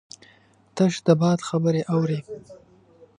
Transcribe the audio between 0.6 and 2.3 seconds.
تش د باد خبرې اوري